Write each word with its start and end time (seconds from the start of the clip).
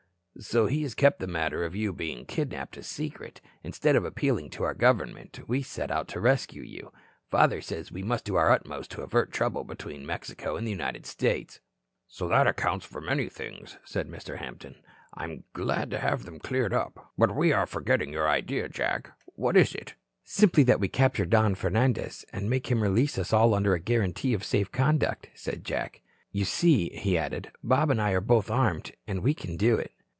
"So 0.39 0.65
he 0.65 0.81
has 0.83 0.95
kept 0.95 1.19
the 1.19 1.27
matter 1.27 1.63
of 1.63 1.75
your 1.75 1.93
being 1.93 2.25
kidnapped 2.25 2.75
a 2.75 2.81
secret. 2.81 3.41
Instead 3.63 3.95
of 3.95 4.03
appealing 4.03 4.49
to 4.51 4.63
our 4.63 4.73
government, 4.73 5.41
we 5.47 5.61
set 5.61 5.91
out 5.91 6.07
to 6.07 6.19
rescue 6.19 6.63
you. 6.63 6.91
Father 7.29 7.61
says 7.61 7.91
we 7.91 8.01
must 8.01 8.25
do 8.25 8.37
our 8.37 8.49
utmost 8.49 8.89
to 8.91 9.03
avert 9.03 9.31
trouble 9.31 9.63
between 9.63 10.03
Mexico 10.03 10.55
and 10.55 10.65
the 10.65 10.71
United 10.71 11.05
States." 11.05 11.59
"So 12.07 12.27
that 12.29 12.47
accounts 12.47 12.87
for 12.87 13.01
many 13.01 13.29
things," 13.29 13.77
said 13.85 14.07
Mr. 14.07 14.37
Hampton. 14.37 14.77
"I'm 15.13 15.43
glad 15.53 15.91
to 15.91 15.99
have 15.99 16.23
them 16.25 16.39
cleared 16.39 16.73
up. 16.73 17.11
But 17.17 17.35
we 17.35 17.53
are 17.53 17.67
forgetting 17.67 18.11
your 18.11 18.27
idea, 18.27 18.67
Jack. 18.67 19.11
What 19.35 19.55
is 19.55 19.75
it?" 19.75 19.93
"Simply 20.23 20.63
that 20.63 20.79
we 20.79 20.87
capture 20.87 21.25
Don 21.25 21.53
Fernandez 21.53 22.25
and 22.33 22.49
make 22.49 22.71
him 22.71 22.81
release 22.81 23.19
us 23.19 23.31
all 23.31 23.53
under 23.53 23.75
a 23.75 23.79
guarantee 23.79 24.33
of 24.33 24.43
safe 24.45 24.71
conduct," 24.71 25.29
said 25.35 25.63
Jack. 25.65 26.01
"You 26.31 26.45
see," 26.45 26.89
he 26.89 27.15
added, 27.15 27.51
"Bob 27.63 27.91
and 27.91 28.01
I 28.01 28.11
are 28.13 28.21
both 28.21 28.49
armed, 28.49 28.93
and 29.05 29.21
we 29.21 29.35
can 29.35 29.55
do 29.55 29.75
it." 29.75 29.91